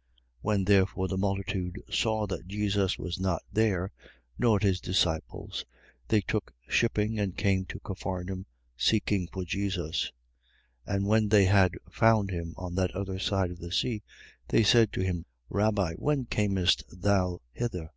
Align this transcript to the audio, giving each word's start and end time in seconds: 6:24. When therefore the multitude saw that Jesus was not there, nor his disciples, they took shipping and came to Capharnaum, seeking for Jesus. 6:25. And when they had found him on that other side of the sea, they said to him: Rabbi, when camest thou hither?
6:24. 0.00 0.06
When 0.40 0.64
therefore 0.64 1.08
the 1.08 1.18
multitude 1.18 1.82
saw 1.90 2.26
that 2.26 2.46
Jesus 2.48 2.96
was 2.98 3.20
not 3.20 3.42
there, 3.52 3.92
nor 4.38 4.58
his 4.58 4.80
disciples, 4.80 5.66
they 6.08 6.22
took 6.22 6.54
shipping 6.66 7.18
and 7.18 7.36
came 7.36 7.66
to 7.66 7.80
Capharnaum, 7.80 8.46
seeking 8.78 9.28
for 9.30 9.44
Jesus. 9.44 10.10
6:25. 10.86 10.94
And 10.96 11.06
when 11.06 11.28
they 11.28 11.44
had 11.44 11.72
found 11.90 12.30
him 12.30 12.54
on 12.56 12.76
that 12.76 12.92
other 12.96 13.18
side 13.18 13.50
of 13.50 13.58
the 13.58 13.70
sea, 13.72 14.02
they 14.48 14.62
said 14.62 14.90
to 14.94 15.02
him: 15.02 15.26
Rabbi, 15.50 15.92
when 15.96 16.24
camest 16.24 16.82
thou 16.88 17.42
hither? 17.52 17.90